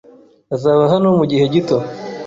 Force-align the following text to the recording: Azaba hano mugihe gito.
Azaba 0.55 0.83
hano 0.93 1.07
mugihe 1.19 1.43
gito. 1.53 1.77